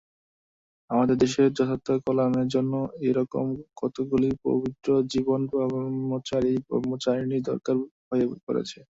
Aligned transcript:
আমাদের 0.89 1.15
দেশে 1.17 1.41
যথার্থ 1.49 1.87
কল্যাণের 2.05 2.47
জন্য 2.55 2.73
এই-রকম 3.05 3.45
কতকগুলি 3.77 4.29
পবিত্রজীবন 4.45 5.41
ব্রহ্মচারী 5.51 6.53
ব্রহ্মচারিণী 6.67 7.37
দরকার 7.49 7.75
হয়ে 8.09 8.25
পড়েছে। 8.45 8.79